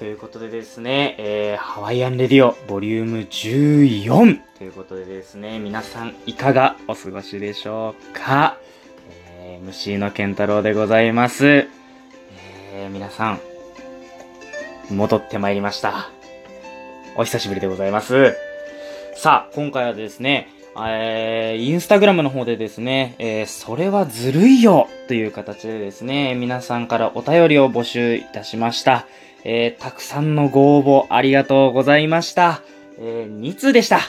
[0.00, 8.56] ということでですね、えー、ハワイアンレディオボリューム14ということでですね、皆さんいかがお過ごしでしょうか、
[9.36, 11.68] えー、MC の健太郎でございます。
[12.72, 13.40] えー、皆さん、
[14.88, 16.08] 戻ってまいりました。
[17.14, 18.34] お久しぶりでございます。
[19.16, 20.48] さあ、今回はですね、
[20.78, 29.06] えー、インスタグラムの方でですね、えー、それはずるいよという形でですね、皆さんからお便りを募集いたしました。
[29.44, 32.62] えー、たくさんのご応募ありがとうございました。
[32.98, 34.00] えー、2通でした。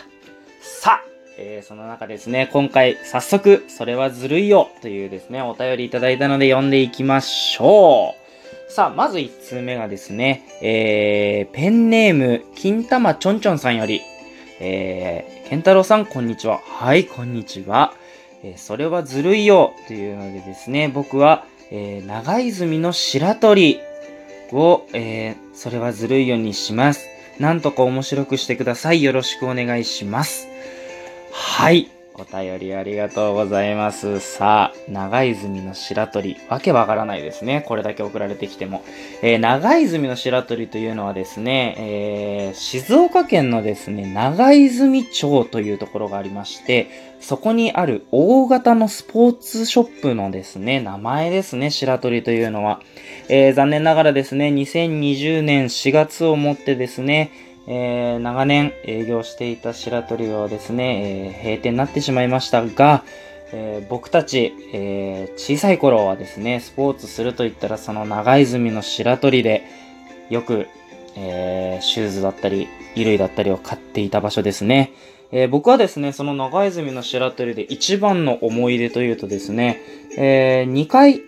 [0.61, 1.03] さあ、
[1.37, 8.71] えー、その中ですね、今回早速、それはずるいよというですね、お便りいただいたので読んでいきましょう。
[8.71, 14.01] さあ、まず1通目がですね、えー、ペンネーム、金玉ちょんちょんさんより、
[14.59, 16.59] えー、ケンタロウさん、こんにちは。
[16.65, 17.93] はい、こんにちは。
[18.43, 23.79] えー、それはずるいよというのでですね、僕は、えー、長泉の白鳥
[24.53, 27.07] を、えー、それはずるいようにします。
[27.39, 29.03] なんとか面白くしてください。
[29.03, 30.47] よろしくお願いします。
[31.31, 31.89] はい。
[32.15, 34.19] お便りありがとうございます。
[34.19, 36.35] さあ、長泉の白鳥。
[36.49, 37.63] わけわからないですね。
[37.65, 38.83] これだけ送られてきても。
[39.21, 46.89] えー、長泉の白鳥というのはですね、えー、静岡県のですね、長泉町というところがありまして、
[47.21, 52.81] そこにある大型のスポーツショップのですね、名前ですね、白鳥というのは。
[53.29, 57.31] えー、残念ながらですね、2020年4月をもってですね、
[57.73, 63.05] えー、長年営業していた白鳥はですね、えー、閉店になってしまいましたが、
[63.53, 69.63] えー、僕たち、えー、小さい頃はですね、スポーツすると言ったらその長泉の白鳥で
[70.29, 70.67] よく、
[71.15, 74.91] えー、シューズだったり、衣類だったりを買っていた場所ですね。
[75.31, 79.79] えー、僕はですね、その長泉の白鳥で一番の思い出というとですね、
[80.17, 81.21] えー、2階、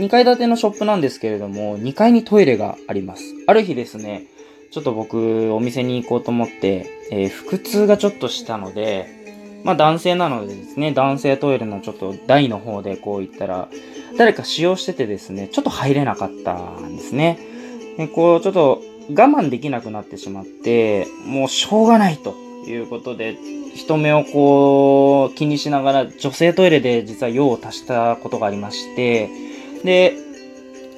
[0.00, 3.22] 2階建てのショップなんですけれども、2階にトイレがあります。
[3.46, 4.26] ある日ですね、
[4.74, 9.06] ちょっと僕、お店に行こうと思って、えー、腹痛がちょっとしたので、
[9.62, 13.68] まあ男性なのでですね、男性トイレのちょっと台の方でこう行ったら、
[14.18, 17.38] 誰か使用しててですね、ちょっと入れなかったんですね。
[17.96, 22.34] でこう、ちょっと我慢できなくなってしまって、もうしょうがないと
[22.66, 23.36] いうことで、
[23.76, 29.30] 人目をこう気にしながら女性トイレで実は用を足したことがありまして、
[29.84, 30.16] で、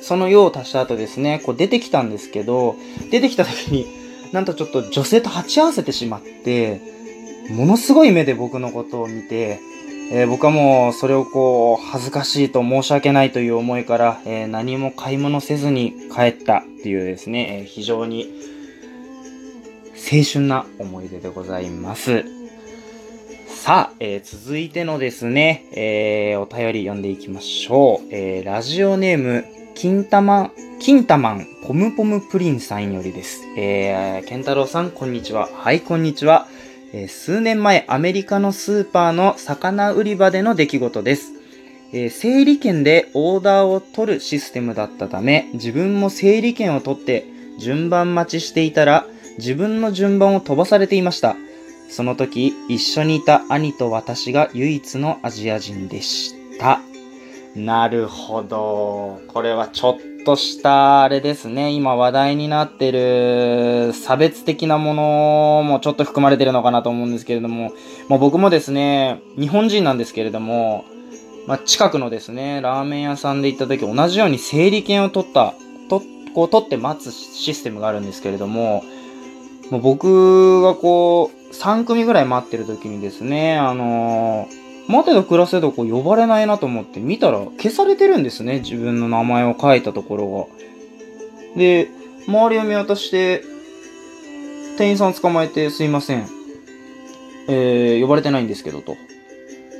[0.07, 2.77] その用を足した後ですね、こう出てきたんですけど、
[3.11, 3.87] 出てきた時に、
[4.33, 6.81] なんとちょっと女性と鉢合わせてしまって、
[7.51, 9.59] ものすごい目で僕のことを見て、
[10.13, 18.31] えー、僕はもうそれをこう恥ずかしいと申し訳ないという思いから、えー、何も買い物せずに帰ったっていうですね、えー、非常に
[19.95, 22.25] 青春な思い出でございます。
[23.49, 28.09] さあ、えー、続いてのですね、えー、お便り読んでいきましょう。
[28.13, 29.45] えー、ラジオネーム、
[29.77, 33.43] 金玉、金玉ポムポムプリンさんよりです。
[33.59, 35.51] えー、ケンタロウさん、こんにちは。
[35.53, 36.49] はい、こんにちは。
[36.95, 41.33] えー、数年前、アメリカのスーパーの魚売り場での出来事です。
[41.93, 47.27] えー、整理券でオーダーを取るシステムだったため、自分も整理券を取って
[47.59, 49.05] 順番待ちしていたら、
[49.37, 51.37] 自分の順番を飛ばされていました。
[51.91, 56.81] その時、一緒にいた兄と私が唯一のアジア人でした。
[57.57, 59.19] なるほど。
[59.29, 61.71] これはちょっとしたあれですね。
[61.71, 67.73] 今話題になってる差別的なものもちょっと含まれてるのかなと思うんですけれども、
[68.11, 70.85] まあ、僕もですね、日本人なんですけれども、
[71.47, 75.55] まあ、近くのですね、ラーメン屋さんで行った時同じように整理券を取った、
[75.89, 76.03] と、
[76.35, 78.85] こう取って待つシステムがあるんですけれども、
[79.71, 88.61] もう僕がこう、3組ぐらい待ってる時にですね、あのー待てど暮らせどこ呼ばれないなと思って見たら消されてるんですね。
[88.61, 90.49] 自分の名前を書いたところ
[91.55, 91.59] が。
[91.59, 91.89] で、
[92.29, 93.43] 周りを見渡して、
[94.79, 96.29] 店員さん捕まえてすいません。
[97.49, 98.97] えー、呼ばれてないんですけど、と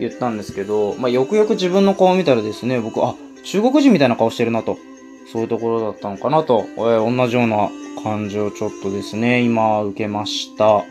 [0.01, 3.15] 言ったんですけど、まあ、よくよく自分の顔を見たらですね、僕、あ、
[3.45, 4.79] 中国人みたいな顔してるなと。
[5.33, 7.69] そういうところだったのかなと、えー、同じような
[8.03, 10.85] 感じをちょっとですね、今受けました。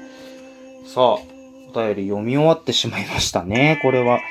[0.85, 1.34] さあ、
[1.75, 4.21] 便り読み終わってしまいましたね、これは。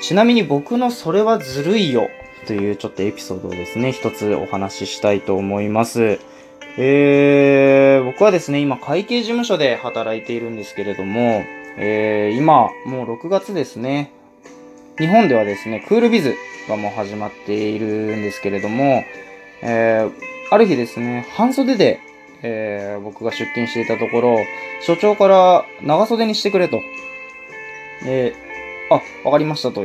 [0.00, 2.08] ちなみに僕のそれはずるいよ
[2.46, 6.18] というちょっとエピソードをですね、一つお話ししたいと思います。
[6.78, 11.42] えー、僕はですね、今会計事務所で働いているんですけれども、
[11.76, 14.12] えー、今、もう6月ですね。
[14.98, 16.34] 日本ではですね、クールビズ
[16.68, 19.04] がもう始まっているんですけれども、
[19.62, 20.12] えー、
[20.50, 22.00] ある日ですね、半袖で
[22.42, 24.38] えー、僕が出勤していたところ、
[24.82, 26.78] 所長から長袖にしてくれと。
[28.04, 28.34] で、
[28.90, 29.84] あ、わかりましたと。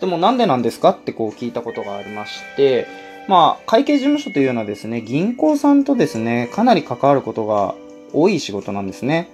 [0.00, 2.86] でもなんでなんですかってこう聞いたことがありまして、
[3.28, 7.74] まあ、会計事務所というのはですね、銀行さんとですね、かなり関わることが
[8.12, 9.28] 多い仕事なんですね。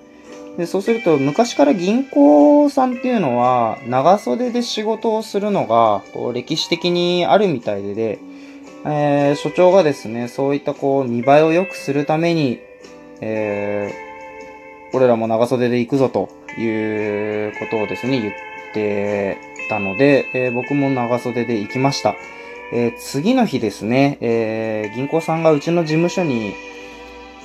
[0.58, 8.18] で、そうすると、昔から銀行さんっていうのは、長袖で仕事をするのが、こう、歴史的にあるみたいでで、
[8.84, 12.60] えー、所長がですね、そういったこう、見栄えを良くするために、
[13.20, 16.28] えー、俺らも長袖で行くぞと
[16.58, 18.34] いうことをですね、言っ
[18.74, 19.38] て
[19.68, 22.14] たので、えー、僕も長袖で行きました。
[22.72, 26.54] えー、次の日ですね、えー、銀行さんがうちの事務所に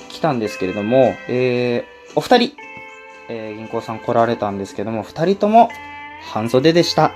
[0.08, 2.56] 来たんですけれども、えー、お二人、
[3.28, 5.68] えー、銀行さん来られたんですけども、二人とも
[6.22, 7.12] 半袖でした。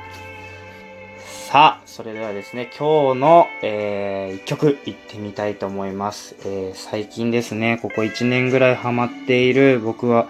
[1.49, 6.35] さあ、それではですね、今日の、えー、一曲行ってみたいと思います。
[6.41, 10.27] えー、最近ですね、ここ一年ぐらいハマっている僕は、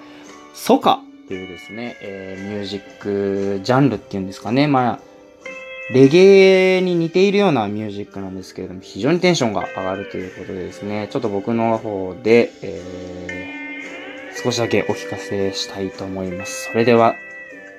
[0.52, 4.66] ソカっていうですね、えー、ミュージックジャンルっていうんですかね。
[4.66, 5.00] まあ、
[5.90, 16.66] レゲエに似ているようなミュージックなんですけれども、非常にテンションが上がるということでですね、ちょっと僕の方で、えー、少しだけお聞かせしたいと思います。
[16.66, 17.14] それでは、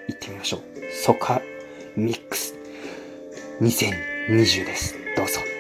[0.08, 0.62] 行ってみましょう。
[0.92, 1.40] ソカ
[1.96, 2.57] ミックス
[3.62, 4.96] 2020です。
[5.16, 5.57] どうぞ。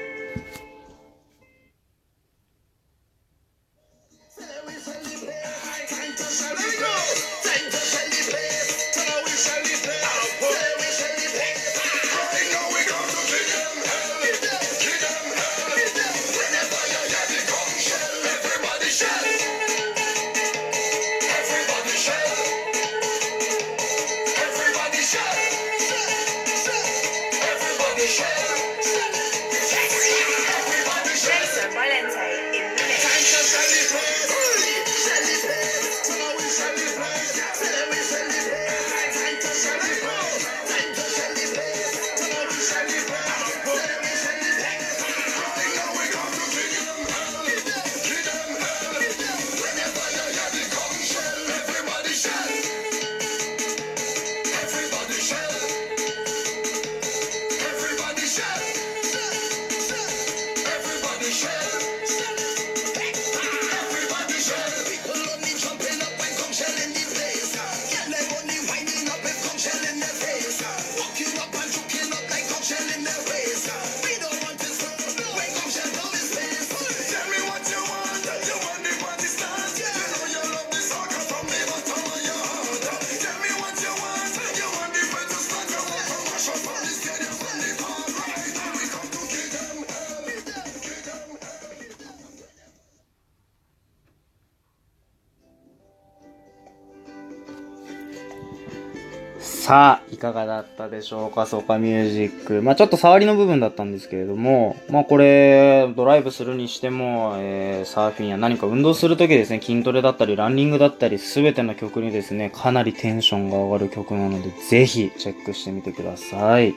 [99.67, 102.61] さあ、いかがだったでしょうか、ソカミュージック。
[102.61, 116.73] まあちょっと触りの部分だったんですけれども、まあこれ、ドライブするにしても、えー、サーフィンや何か運動するときですね、筋トレだったり、ランニングだったり、すべての曲にですね、かなりテンションが上がる曲なので、ぜひチェックしてみてください。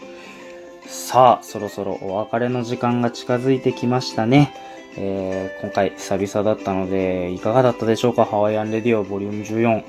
[0.85, 4.53] さあ、そろそろお別れの時間が近づいてきましたね。
[4.97, 8.25] えー、今回久々だったので、いかがだったでしょうか？
[8.25, 9.85] ハワイアンレディオボリューム14。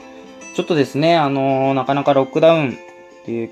[0.53, 2.77] ちょっとですね、あのー、なかなかロックダウン
[3.21, 3.49] っていう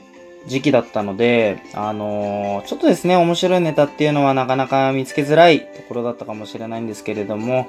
[0.48, 7.68] 時期だったので、あのー、ちょっとですね、面白いネタっていうのはなかなか見つけづらいところだったかもしれないんですけれども、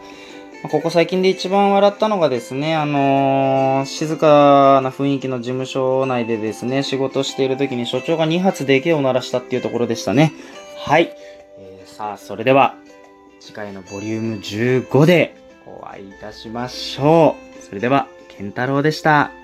[0.70, 10.32] ここ最近で一番笑ったのがですね、あのー、静かな雰囲気の事務所内でですね、仕事している時に所長が2発でけを鳴らしたっていうところでしたね。
[10.78, 11.14] はい。
[11.58, 12.74] えー、さあ、それでは、
[13.40, 15.34] 次回のボリューム15で
[15.66, 17.62] お会いいたしましょう。
[17.62, 19.39] それでは、健太郎でした。